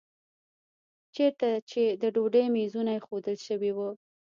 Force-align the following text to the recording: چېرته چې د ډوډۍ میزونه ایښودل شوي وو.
چېرته 1.15 1.49
چې 1.69 1.81
د 2.01 2.03
ډوډۍ 2.15 2.45
میزونه 2.55 2.91
ایښودل 2.93 3.37
شوي 3.47 3.71
وو. 3.77 3.89